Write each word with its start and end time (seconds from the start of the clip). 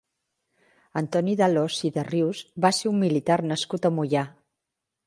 Antoni 1.01 1.35
d'Alòs 1.41 1.79
i 1.91 1.93
de 1.99 2.07
Rius 2.09 2.43
va 2.67 2.75
ser 2.79 2.91
un 2.95 2.99
militar 3.05 3.39
nascut 3.53 3.89
a 3.89 3.95
Moià. 4.01 4.27